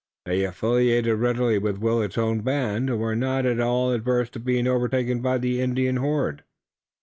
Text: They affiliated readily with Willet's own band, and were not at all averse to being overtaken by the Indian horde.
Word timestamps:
They 0.25 0.45
affiliated 0.45 1.19
readily 1.19 1.59
with 1.59 1.77
Willet's 1.77 2.17
own 2.17 2.41
band, 2.41 2.89
and 2.89 2.99
were 2.99 3.15
not 3.15 3.45
at 3.45 3.59
all 3.59 3.91
averse 3.91 4.31
to 4.31 4.39
being 4.39 4.65
overtaken 4.65 5.21
by 5.21 5.37
the 5.37 5.61
Indian 5.61 5.97
horde. 5.97 6.43